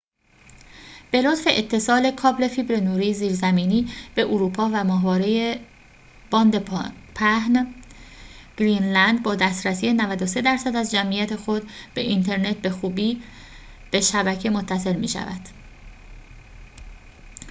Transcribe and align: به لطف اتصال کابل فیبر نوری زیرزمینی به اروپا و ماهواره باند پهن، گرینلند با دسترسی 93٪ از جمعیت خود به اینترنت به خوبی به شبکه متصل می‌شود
به 1.11 1.21
لطف 1.21 1.47
اتصال 1.47 2.11
کابل 2.15 2.47
فیبر 2.47 2.75
نوری 2.75 3.13
زیرزمینی 3.13 3.91
به 4.15 4.21
اروپا 4.21 4.69
و 4.73 4.83
ماهواره 4.83 5.59
باند 6.31 6.57
پهن، 7.15 7.73
گرینلند 8.57 9.23
با 9.23 9.35
دسترسی 9.35 9.97
93٪ 9.97 10.75
از 10.75 10.91
جمعیت 10.91 11.35
خود 11.35 11.69
به 11.93 12.01
اینترنت 12.01 12.57
به 12.57 12.69
خوبی 12.69 13.23
به 13.91 14.01
شبکه 14.01 14.49
متصل 14.49 14.95
می‌شود 14.95 15.41